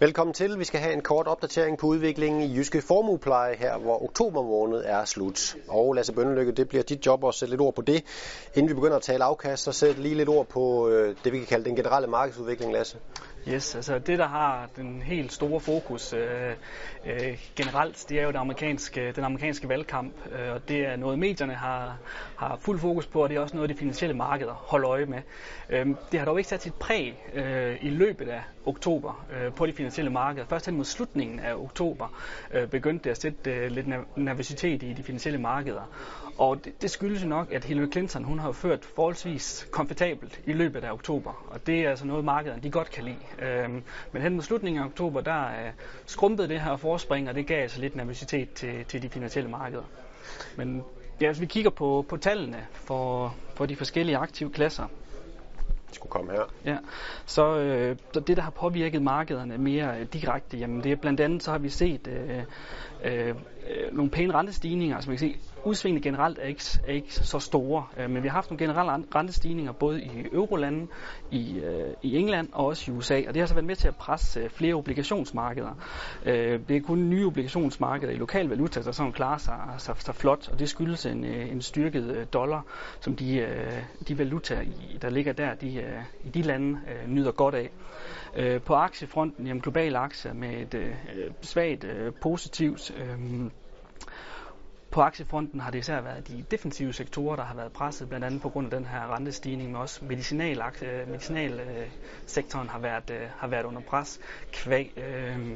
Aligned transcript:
Velkommen 0.00 0.34
til. 0.34 0.58
Vi 0.58 0.64
skal 0.64 0.80
have 0.80 0.92
en 0.92 1.00
kort 1.00 1.26
opdatering 1.26 1.78
på 1.78 1.86
udviklingen 1.86 2.42
i 2.42 2.56
Jyske 2.56 2.82
Formuepleje 2.82 3.56
her, 3.56 3.78
hvor 3.78 4.02
oktober 4.02 4.42
måned 4.42 4.82
er 4.84 5.04
slut. 5.04 5.56
Og 5.68 5.94
Lasse 5.94 6.12
Bønnelykke, 6.12 6.52
det 6.52 6.68
bliver 6.68 6.82
dit 6.82 7.06
job 7.06 7.24
at 7.24 7.34
sætte 7.34 7.50
lidt 7.52 7.60
ord 7.60 7.74
på 7.74 7.82
det. 7.82 8.04
Inden 8.54 8.68
vi 8.68 8.74
begynder 8.74 8.96
at 8.96 9.02
tale 9.02 9.24
afkast, 9.24 9.62
så 9.62 9.72
sæt 9.72 9.98
lige 9.98 10.14
lidt 10.14 10.28
ord 10.28 10.46
på 10.46 10.88
øh, 10.88 11.16
det, 11.24 11.32
vi 11.32 11.38
kan 11.38 11.46
kalde 11.46 11.64
den 11.64 11.76
generelle 11.76 12.08
markedsudvikling, 12.08 12.72
Lasse. 12.72 12.96
Yes, 13.54 13.74
altså 13.74 13.98
det, 13.98 14.18
der 14.18 14.26
har 14.26 14.68
den 14.76 15.02
helt 15.02 15.32
store 15.32 15.60
fokus 15.60 16.12
øh, 16.12 16.50
øh, 17.06 17.38
generelt, 17.56 18.06
det 18.08 18.18
er 18.20 18.22
jo 18.22 18.28
den 18.28 18.36
amerikanske, 18.36 19.12
den 19.12 19.24
amerikanske 19.24 19.68
valgkamp, 19.68 20.12
øh, 20.32 20.54
og 20.54 20.68
det 20.68 20.86
er 20.86 20.96
noget, 20.96 21.18
medierne 21.18 21.54
har, 21.54 21.96
har 22.36 22.56
fuld 22.60 22.78
fokus 22.78 23.06
på, 23.06 23.22
og 23.22 23.28
det 23.28 23.36
er 23.36 23.40
også 23.40 23.56
noget, 23.56 23.70
de 23.70 23.74
finansielle 23.74 24.16
markeder 24.16 24.52
holder 24.52 24.90
øje 24.90 25.06
med. 25.06 25.18
Øh, 25.70 25.86
det 26.12 26.18
har 26.20 26.26
dog 26.26 26.38
ikke 26.38 26.48
sat 26.48 26.62
sit 26.62 26.74
præg 26.74 27.24
øh, 27.34 27.76
i 27.82 27.90
løbet 27.90 28.28
af 28.28 28.42
oktober 28.66 29.26
øh, 29.32 29.52
på 29.52 29.66
de 29.66 29.72
finansielle 29.72 30.10
markeder. 30.10 30.46
Først 30.46 30.66
hen 30.66 30.76
mod 30.76 30.84
slutningen 30.84 31.40
af 31.40 31.54
oktober 31.54 32.20
øh, 32.54 32.68
begyndte 32.68 33.04
det 33.04 33.10
at 33.10 33.20
sætte 33.20 33.50
øh, 33.50 33.70
lidt 33.70 33.86
nervøsitet 34.16 34.82
i 34.82 34.92
de 34.92 35.02
finansielle 35.02 35.40
markeder. 35.40 35.82
Og 36.38 36.64
det, 36.64 36.82
det 36.82 36.90
skyldes 36.90 37.22
jo 37.22 37.28
nok, 37.28 37.52
at 37.52 37.64
Hillary 37.64 37.90
Clinton 37.92 38.24
hun 38.24 38.38
har 38.38 38.52
ført 38.52 38.84
forholdsvis 38.84 39.68
komfortabelt 39.70 40.40
i 40.46 40.52
løbet 40.52 40.84
af 40.84 40.92
oktober. 40.92 41.46
Og 41.50 41.66
det 41.66 41.80
er 41.80 41.90
altså 41.90 42.06
noget, 42.06 42.24
markederne 42.24 42.62
de 42.62 42.70
godt 42.70 42.90
kan 42.90 43.04
lide. 43.04 43.16
Øhm, 43.42 43.82
men 44.12 44.22
hen 44.22 44.34
mod 44.34 44.42
slutningen 44.42 44.82
af 44.82 44.86
oktober, 44.86 45.20
der 45.20 45.46
øh, 45.46 45.72
skrumpede 46.06 46.48
det 46.48 46.60
her 46.60 46.76
forspring, 46.76 47.28
og 47.28 47.34
det 47.34 47.46
gav 47.46 47.62
altså 47.62 47.80
lidt 47.80 47.96
nervøsitet 47.96 48.52
til, 48.52 48.84
til 48.84 49.02
de 49.02 49.08
finansielle 49.08 49.50
markeder. 49.50 49.84
Men 50.56 50.84
ja, 51.20 51.26
hvis 51.26 51.40
vi 51.40 51.46
kigger 51.46 51.70
på, 51.70 52.06
på 52.08 52.16
tallene 52.16 52.66
for, 52.72 53.34
for 53.54 53.66
de 53.66 53.76
forskellige 53.76 54.16
aktive 54.16 54.50
klasser, 54.50 54.86
skulle 55.92 56.10
komme 56.10 56.32
her. 56.32 56.42
Ja, 56.64 56.76
så, 57.26 57.56
øh, 57.56 57.96
så 58.12 58.20
det, 58.20 58.36
der 58.36 58.42
har 58.42 58.50
påvirket 58.50 59.02
markederne 59.02 59.58
mere 59.58 60.00
øh, 60.00 60.06
direkte, 60.12 60.56
jamen 60.56 60.84
det 60.84 60.92
er 60.92 60.96
blandt 60.96 61.20
andet, 61.20 61.42
så 61.42 61.50
har 61.50 61.58
vi 61.58 61.68
set 61.68 62.08
øh, 62.08 62.42
øh, 63.04 63.34
nogle 63.92 64.10
pæne 64.10 64.34
rentestigninger. 64.34 64.96
Altså 64.96 65.10
man 65.10 65.18
kan 65.18 65.28
se, 65.28 65.36
udsvingene 65.64 66.02
generelt 66.02 66.38
er 66.38 66.46
ikke, 66.46 66.62
er 66.86 66.92
ikke 66.92 67.14
så 67.14 67.38
store, 67.38 67.86
øh, 67.96 68.10
men 68.10 68.22
vi 68.22 68.28
har 68.28 68.34
haft 68.34 68.50
nogle 68.50 68.66
generelle 68.66 69.04
rentestigninger 69.14 69.72
både 69.72 70.02
i 70.02 70.10
eurolandene, 70.32 70.86
i, 71.30 71.58
øh, 71.58 71.94
i 72.02 72.16
England 72.16 72.48
og 72.52 72.66
også 72.66 72.90
i 72.90 72.94
USA, 72.94 73.22
og 73.28 73.34
det 73.34 73.42
har 73.42 73.46
så 73.46 73.54
været 73.54 73.66
med 73.66 73.76
til 73.76 73.88
at 73.88 73.96
presse 73.96 74.40
øh, 74.40 74.50
flere 74.50 74.74
obligationsmarkeder. 74.74 75.74
Øh, 76.26 76.60
det 76.68 76.76
er 76.76 76.80
kun 76.80 77.10
nye 77.10 77.26
obligationsmarkeder 77.26 78.12
i 78.12 78.16
lokal 78.16 78.48
valuta, 78.48 78.82
der 78.82 78.92
sådan 78.92 79.12
klarer 79.12 79.38
sig, 79.38 79.58
sig, 79.78 79.94
sig 79.98 80.14
flot, 80.14 80.48
og 80.52 80.58
det 80.58 80.68
skyldes 80.68 81.06
en, 81.06 81.24
øh, 81.24 81.52
en 81.52 81.62
styrket 81.62 82.16
øh, 82.16 82.26
dollar, 82.32 82.64
som 83.00 83.16
de, 83.16 83.36
øh, 83.36 83.82
de 84.08 84.18
valutaer, 84.18 84.64
der 85.02 85.10
ligger 85.10 85.32
der, 85.32 85.54
de, 85.54 85.76
øh, 85.76 86.02
i 86.24 86.28
de 86.28 86.42
lande 86.42 86.80
øh, 86.88 87.10
nyder 87.10 87.32
godt 87.32 87.54
af. 87.54 87.70
Øh, 88.36 88.60
på 88.60 88.74
aktiefronten, 88.74 89.46
jamen 89.46 89.60
globale 89.60 89.98
aktier 89.98 90.32
med 90.32 90.60
et 90.60 90.74
øh, 90.74 90.94
svagt 91.42 91.84
øh, 91.84 92.12
positivt 92.22 92.90
øh, 92.98 93.50
på 94.98 95.02
aktiefronten 95.02 95.60
har 95.60 95.70
det 95.70 95.78
især 95.78 96.00
været 96.00 96.28
de 96.28 96.44
defensive 96.50 96.92
sektorer, 96.92 97.36
der 97.36 97.42
har 97.42 97.54
været 97.54 97.72
presset, 97.72 98.08
blandt 98.08 98.26
andet 98.26 98.42
på 98.42 98.48
grund 98.48 98.66
af 98.66 98.70
den 98.70 98.86
her 98.86 99.14
rentestigning, 99.14 99.68
men 99.68 99.76
også 99.76 100.04
medicinal, 100.04 100.62
øh, 100.82 101.08
medicinalsektoren 101.08 102.66
øh, 102.66 102.72
har 102.72 102.78
været, 102.78 103.10
øh, 103.10 103.20
har 103.36 103.48
været 103.48 103.64
under 103.64 103.80
pres, 103.80 104.20
kvæg, 104.52 104.92
øh, 104.96 105.50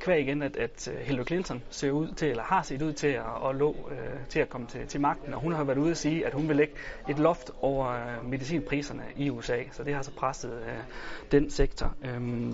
kvæg 0.00 0.20
igen, 0.20 0.42
at, 0.42 0.56
at 0.56 0.92
Hillary 1.02 1.24
Clinton 1.24 1.62
ser 1.70 1.90
ud 1.90 2.08
til, 2.08 2.28
eller 2.28 2.42
har 2.42 2.62
set 2.62 2.82
ud 2.82 2.92
til 2.92 3.06
at, 3.06 3.48
at, 3.48 3.56
lå, 3.56 3.76
øh, 3.90 4.26
til 4.28 4.40
at 4.40 4.48
komme 4.48 4.66
til, 4.66 4.86
til 4.86 5.00
magten, 5.00 5.34
og 5.34 5.40
hun 5.40 5.52
har 5.52 5.64
været 5.64 5.78
ude 5.78 5.90
at 5.90 5.96
sige, 5.96 6.26
at 6.26 6.32
hun 6.32 6.48
vil 6.48 6.56
lægge 6.56 6.74
et 7.08 7.18
loft 7.18 7.50
over 7.60 7.88
øh, 7.88 8.30
medicinpriserne 8.30 9.04
i 9.16 9.30
USA, 9.30 9.62
så 9.72 9.84
det 9.84 9.94
har 9.94 10.02
så 10.02 10.12
presset 10.16 10.52
øh, 10.52 10.78
den 11.32 11.50
sektor. 11.50 11.94
Øh, 12.04 12.52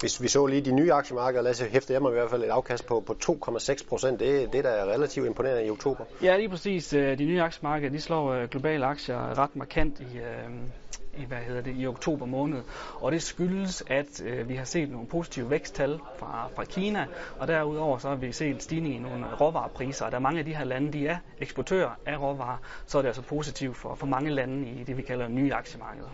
hvis 0.00 0.22
vi 0.22 0.28
så 0.28 0.46
lige 0.46 0.60
de 0.60 0.72
nye 0.72 0.92
aktiemarkeder, 0.92 1.42
lad 1.42 1.50
os 1.50 1.60
hæfte 1.60 1.92
jeg 1.92 2.02
mig 2.02 2.10
i 2.10 2.12
hvert 2.12 2.30
fald 2.30 2.44
et 2.44 2.48
afkast 2.48 2.86
på, 2.86 3.00
på 3.00 3.16
2,6 3.24 3.88
procent. 3.88 4.20
Det, 4.20 4.52
det 4.52 4.64
der 4.64 4.70
er 4.70 4.84
relativt 4.92 5.26
imponerende 5.26 5.66
i 5.66 5.70
oktober. 5.70 6.04
Ja, 6.22 6.36
lige 6.36 6.48
præcis. 6.48 6.92
Øh, 6.92 7.18
de 7.18 7.24
nye 7.24 7.42
aktiemarkeder, 7.42 7.90
de 7.90 8.00
slår 8.00 8.32
øh, 8.32 8.48
globale 8.48 8.86
aktier 8.86 9.38
ret 9.38 9.56
markant 9.56 10.00
i, 10.00 10.18
øh, 10.18 11.22
i, 11.22 11.24
hvad 11.24 11.38
hedder 11.38 11.62
det, 11.62 11.74
i 11.78 11.86
oktober 11.86 12.26
måned. 12.26 12.62
Og 12.94 13.12
det 13.12 13.22
skyldes, 13.22 13.82
at 13.86 14.22
øh, 14.24 14.48
vi 14.48 14.54
har 14.54 14.64
set 14.64 14.90
nogle 14.90 15.06
positive 15.06 15.50
væksttal 15.50 16.00
fra, 16.18 16.48
fra 16.54 16.64
Kina, 16.64 17.06
og 17.38 17.48
derudover 17.48 17.98
så 17.98 18.08
har 18.08 18.16
vi 18.16 18.32
set 18.32 18.62
stigning 18.62 18.94
i 18.94 18.98
nogle 18.98 19.26
råvarepriser. 19.40 20.04
Og 20.04 20.10
der 20.10 20.16
er 20.16 20.22
mange 20.22 20.38
af 20.38 20.44
de 20.44 20.54
her 20.54 20.64
lande, 20.64 20.92
de 20.92 21.06
er 21.06 21.16
eksportører 21.38 21.90
af 22.06 22.20
råvarer, 22.20 22.58
så 22.86 22.98
er 22.98 23.02
det 23.02 23.08
altså 23.08 23.22
positivt 23.22 23.76
for, 23.76 23.94
for 23.94 24.06
mange 24.06 24.30
lande 24.30 24.68
i 24.68 24.84
det, 24.84 24.96
vi 24.96 25.02
kalder 25.02 25.28
nye 25.28 25.54
aktiemarkeder. 25.54 26.08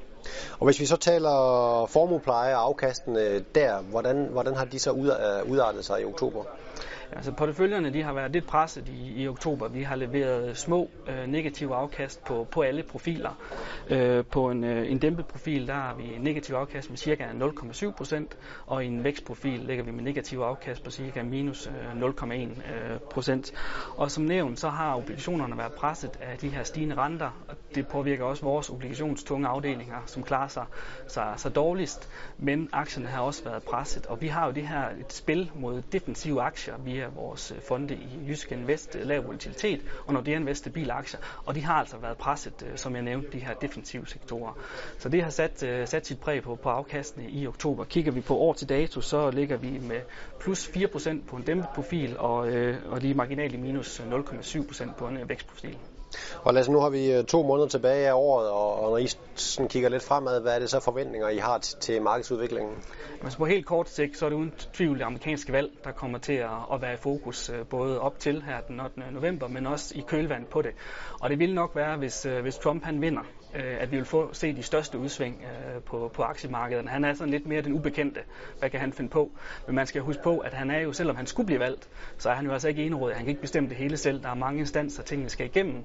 Og 0.61 0.65
hvis 0.67 0.81
vi 0.81 0.87
så 0.87 0.97
taler 0.97 1.31
formuepleje 1.89 2.57
og 2.57 2.63
afkastene 2.63 3.21
øh, 3.21 3.43
der, 3.55 3.81
hvordan, 3.81 4.29
hvordan 4.31 4.55
har 4.55 4.65
de 4.65 4.79
så 4.79 4.91
øh, 4.91 5.51
udartet 5.51 5.85
sig 5.85 6.01
i 6.03 6.05
oktober? 6.05 6.45
Altså 7.13 7.33
porteføljerne 7.33 7.93
de 7.93 8.03
har 8.03 8.13
været 8.13 8.33
lidt 8.33 8.47
presset 8.47 8.89
i, 8.89 9.23
i 9.23 9.29
oktober. 9.29 9.69
Vi 9.69 9.83
har 9.83 9.97
leveret 9.97 10.57
små 10.57 10.91
øh, 11.09 11.27
negative 11.27 11.75
afkast 11.75 12.25
på, 12.25 12.47
på 12.51 12.63
alle 12.63 12.83
profiler. 12.83 13.31
Øh, 13.91 14.25
på 14.25 14.51
en, 14.51 14.65
øh, 14.65 14.91
en 14.91 14.99
dæmpet 14.99 15.27
profil 15.27 15.67
der 15.67 15.75
har 15.75 15.95
vi 15.95 16.19
negativ 16.19 16.55
afkast 16.55 16.91
med 16.91 16.99
ca. 16.99 17.15
0,7 17.15 17.91
procent, 17.91 18.37
og 18.67 18.85
i 18.85 18.87
en 18.87 19.05
vækstprofil 19.05 19.61
ligger 19.61 19.85
vi 19.85 19.91
med 19.91 20.03
negativ 20.05 20.39
afkast 20.39 20.85
på 20.85 20.91
ca. 20.91 21.23
minus 21.23 21.67
øh, 21.67 22.03
0,1 22.03 22.35
øh, 22.35 22.99
procent. 23.11 23.53
Og 23.97 24.11
som 24.11 24.25
nævnt, 24.25 24.61
så 24.61 24.69
har 24.69 24.97
obligationerne 24.97 25.59
været 25.59 25.73
presset 25.73 26.19
af 26.21 26.39
de 26.39 26.49
her 26.49 26.63
stigende 26.63 26.95
renter, 26.97 27.31
og 27.49 27.57
det 27.75 27.89
påvirker 27.89 28.25
også 28.25 28.43
vores 28.45 28.71
obligationstunge 28.71 29.49
afdelinger, 29.49 29.97
som 30.07 30.23
klarer 30.23 30.49
sig, 30.49 30.65
sig, 31.09 31.35
sig 31.37 31.55
dårligst. 31.55 32.09
Men 32.39 32.69
aktierne 32.73 33.09
har 33.09 33.23
også 33.23 33.45
været 33.45 33.63
presset, 33.63 34.07
og 34.07 34.21
vi 34.21 34.27
har 34.27 34.47
jo 34.47 34.53
det 34.53 34.69
her 34.69 34.89
et 35.01 35.13
spil 35.13 35.51
mod 35.55 35.83
defensive 35.93 36.43
aktier. 36.43 36.75
Vi 36.79 37.00
via 37.01 37.09
vores 37.09 37.53
øh, 37.53 37.61
fonde 37.61 37.95
i 37.95 38.29
Jysk 38.29 38.53
Invest 38.53 38.97
øh, 38.97 39.07
lav 39.07 39.25
volatilitet, 39.25 39.81
og 40.07 40.15
Nordea 40.15 40.37
Invest 40.37 40.59
stabile 40.61 40.93
aktier, 40.93 41.21
og 41.47 41.55
de 41.55 41.65
har 41.65 41.75
altså 41.75 41.97
været 41.97 42.17
presset, 42.17 42.67
øh, 42.71 42.79
som 42.79 42.95
jeg 42.95 43.03
nævnte, 43.03 43.33
de 43.33 43.39
her 43.39 43.55
defensive 43.55 44.07
sektorer. 44.07 44.59
Så 44.99 45.09
det 45.09 45.23
har 45.23 45.31
sat, 45.31 45.59
sat 45.89 46.07
sit 46.07 46.21
præg 46.21 46.43
på, 46.43 46.55
på 46.55 46.69
afkastene 46.69 47.31
i 47.31 47.47
oktober. 47.47 47.85
Kigger 47.85 48.13
vi 48.13 48.21
på 48.21 48.37
år 48.37 48.53
til 48.53 48.69
dato, 48.69 49.01
så 49.01 49.31
ligger 49.31 49.57
vi 49.57 49.79
med 49.79 50.01
plus 50.41 50.69
4% 50.69 51.27
på 51.29 51.37
en 51.37 51.43
dæmpet 51.43 51.69
profil, 51.75 52.19
og, 52.19 52.37
og 52.91 53.01
lige 53.01 53.15
marginalt 53.15 53.55
i 53.55 53.57
minus 53.57 54.01
0,7% 54.01 54.93
på 54.99 55.09
en 55.09 55.29
vækstprofil. 55.29 55.77
Og 56.43 56.55
lad 56.55 56.63
os, 56.63 56.69
nu 56.69 56.81
har 56.81 56.91
vi 56.91 57.13
øh, 57.13 57.25
to 57.25 57.43
måneder 57.43 57.69
tilbage 57.69 58.09
af 58.09 58.13
året, 58.13 58.49
og, 58.51 58.75
og 58.83 58.91
når 58.91 58.99
I 58.99 59.07
sådan 59.35 59.69
kigger 59.69 59.89
lidt 59.89 60.03
fremad, 60.03 60.41
hvad 60.41 60.55
er 60.55 60.59
det 60.59 60.71
så 60.71 60.81
forventninger, 60.81 61.29
I 61.29 61.37
har 61.37 61.59
til 61.59 62.03
markedsudviklingen? 62.03 62.75
Men 63.23 63.33
på 63.39 63.45
helt 63.45 63.67
kort 63.67 63.89
sigt, 63.89 64.17
så 64.17 64.25
er 64.25 64.31
det 64.31 64.37
uden 64.37 64.53
tvivl 64.73 64.99
det 64.99 65.05
amerikanske 65.05 65.53
valg, 65.53 65.71
der 65.85 65.93
kommer 65.93 66.19
til 66.19 66.33
at, 66.33 66.51
at 66.73 66.83
være 66.83 66.95
i 66.95 66.97
fokus 66.97 67.51
øh, 67.51 67.67
både 67.67 68.01
op 68.01 68.19
til 68.19 68.43
her 68.43 68.61
den 68.61 68.81
8. 68.81 69.01
november, 69.13 69.49
men 69.49 69.67
også 69.67 69.95
i 69.99 70.05
kølvand 70.07 70.47
på 70.47 70.63
det. 70.63 70.71
Og 71.21 71.31
det 71.31 71.39
vil 71.39 71.55
nok 71.55 71.77
være, 71.77 71.97
hvis, 71.97 72.27
øh, 72.27 72.43
hvis 72.43 72.59
Trump 72.59 72.85
han 72.85 73.01
vinder, 73.03 73.23
at 73.55 73.93
vi 73.93 73.97
vil 73.97 74.05
få 74.05 74.29
se 74.33 74.57
de 74.57 74.63
største 74.63 74.99
udsving 74.99 75.45
på, 75.87 76.11
på 76.15 76.23
aktiemarkederne. 76.23 76.91
Han 76.91 77.05
er 77.05 77.15
sådan 77.15 77.31
lidt 77.31 77.47
mere 77.47 77.63
den 77.63 77.73
ubekendte. 77.73 78.21
Hvad 78.59 78.71
kan 78.71 78.81
han 78.81 78.93
finde 78.93 79.11
på? 79.11 79.31
Men 79.67 79.75
man 79.75 79.87
skal 79.87 80.03
huske 80.03 80.23
på, 80.23 80.39
at 80.39 80.55
han 80.55 80.71
er 80.71 80.79
jo, 80.79 80.93
selvom 80.93 81.17
han 81.17 81.27
skulle 81.27 81.47
blive 81.47 81.61
valgt, 81.61 81.89
så 82.19 82.31
er 82.31 82.35
han 82.35 82.47
jo 82.47 82.53
altså 82.53 82.69
ikke 82.69 82.87
enrådet. 82.87 83.17
Han 83.17 83.25
kan 83.25 83.31
ikke 83.31 83.41
bestemme 83.41 83.69
det 83.69 83.77
hele 83.77 83.97
selv. 83.97 84.23
Der 84.23 84.29
er 84.29 84.35
mange 84.35 84.61
instanser, 84.61 85.03
tingene 85.03 85.31
skal 85.31 85.47
igennem 85.47 85.85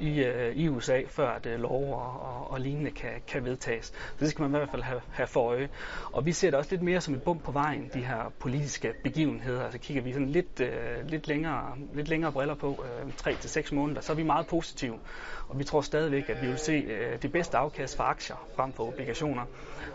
i, 0.00 0.24
øh, 0.24 0.56
i 0.56 0.68
USA, 0.68 1.02
før 1.06 1.28
at 1.28 1.46
øh, 1.46 1.60
lov 1.60 1.94
og, 1.94 2.20
og, 2.20 2.50
og 2.50 2.60
lignende 2.60 2.90
kan, 2.90 3.10
kan 3.26 3.44
vedtages. 3.44 3.86
Så 3.86 4.14
det 4.20 4.28
skal 4.28 4.42
man 4.42 4.50
i 4.50 4.56
hvert 4.56 4.70
fald 4.70 4.82
have, 4.82 5.00
have 5.10 5.26
for 5.26 5.40
øje. 5.40 5.68
Og 6.12 6.26
vi 6.26 6.32
ser 6.32 6.50
det 6.50 6.58
også 6.58 6.70
lidt 6.70 6.82
mere 6.82 7.00
som 7.00 7.14
et 7.14 7.22
bump 7.22 7.42
på 7.42 7.52
vejen, 7.52 7.90
de 7.94 7.98
her 7.98 8.32
politiske 8.38 8.92
begivenheder. 9.02 9.64
Altså 9.64 9.78
kigger 9.78 10.02
vi 10.02 10.12
sådan 10.12 10.28
lidt, 10.28 10.60
øh, 10.60 11.06
lidt, 11.06 11.28
længere, 11.28 11.76
lidt 11.94 12.08
længere 12.08 12.32
briller 12.32 12.54
på, 12.54 12.84
øh, 13.04 13.12
3 13.16 13.34
til 13.34 13.74
måneder, 13.74 14.00
så 14.00 14.12
er 14.12 14.16
vi 14.16 14.22
meget 14.22 14.46
positive. 14.46 14.98
Og 15.48 15.58
vi 15.58 15.64
tror 15.64 15.80
stadigvæk, 15.80 16.28
at 16.28 16.42
vi 16.42 16.46
vil 16.46 16.58
se 16.58 16.72
øh, 16.72 17.22
det 17.22 17.32
bedste 17.32 17.56
afkast 17.56 17.96
for 17.96 18.04
aktier 18.04 18.46
frem 18.56 18.72
for 18.72 18.88
obligationer. 18.88 19.42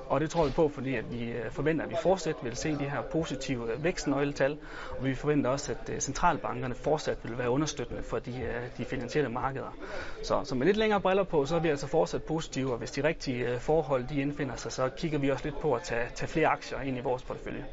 Og 0.07 0.21
det 0.21 0.29
tror 0.29 0.45
vi 0.45 0.51
på, 0.51 0.69
fordi 0.69 0.95
at 0.95 1.11
vi 1.11 1.31
øh, 1.31 1.51
forventer, 1.51 1.85
at 1.85 1.91
vi 1.91 1.95
fortsat 2.01 2.35
vil 2.43 2.55
se 2.55 2.71
de 2.71 2.89
her 2.89 3.01
positive 3.01 3.83
vækstnøgletal, 3.83 4.57
og 4.97 5.05
vi 5.05 5.15
forventer 5.15 5.49
også, 5.49 5.75
at 5.87 6.03
centralbankerne 6.03 6.75
fortsat 6.75 7.17
vil 7.23 7.37
være 7.37 7.49
understøttende 7.49 8.03
for 8.03 8.19
de, 8.19 8.49
de 8.77 8.85
finansielle 8.85 9.29
markeder. 9.29 9.75
Så, 10.23 10.41
så 10.43 10.55
med 10.55 10.65
lidt 10.65 10.77
længere 10.77 11.01
briller 11.01 11.23
på, 11.23 11.45
så 11.45 11.55
er 11.55 11.59
vi 11.59 11.69
altså 11.69 11.87
fortsat 11.87 12.23
positive, 12.23 12.71
og 12.71 12.77
hvis 12.77 12.91
de 12.91 13.03
rigtige 13.03 13.47
øh, 13.47 13.59
forhold 13.59 14.05
de 14.09 14.21
indfinder 14.21 14.55
sig, 14.55 14.71
så 14.71 14.89
kigger 14.97 15.19
vi 15.19 15.31
også 15.31 15.43
lidt 15.45 15.59
på 15.59 15.73
at 15.73 15.81
tage, 15.81 16.07
tage 16.15 16.29
flere 16.29 16.47
aktier 16.47 16.81
ind 16.81 16.97
i 16.97 17.01
vores 17.01 17.23
portefølje. 17.23 17.65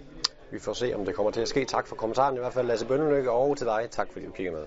Vi 0.50 0.58
får 0.58 0.72
se, 0.72 0.94
om 0.94 1.05
det 1.05 1.14
kommer 1.14 1.32
til 1.32 1.40
at 1.40 1.49
ske. 1.49 1.64
Tak 1.64 1.87
for 1.87 1.96
kommentaren 1.96 2.37
i 2.37 2.38
hvert 2.38 2.52
fald, 2.52 2.67
Lasse 2.67 2.87
Bønnelykke, 2.87 3.31
og 3.31 3.56
til 3.56 3.67
dig. 3.67 3.88
Tak 3.90 4.08
fordi 4.12 4.26
du 4.26 4.32
kigger 4.32 4.52
med. 4.52 4.64